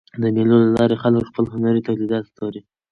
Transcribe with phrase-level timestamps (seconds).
[0.21, 2.61] د مېلو له لاري خلک خپل هنري تولیدات پلوري.